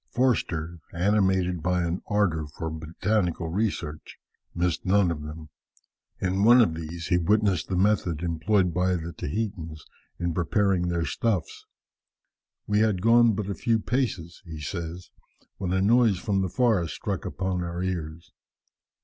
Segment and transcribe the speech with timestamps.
[0.09, 4.17] Forster, animated by an ardour for botanical research,
[4.55, 5.49] missed none of them.
[6.19, 9.85] In one of these he witnessed the method employed by the Tahitans
[10.17, 11.67] in preparing their stuffs.
[12.65, 15.11] "We had gone but a few paces," he says,
[15.57, 18.31] "when a noise from the forest struck upon our ears.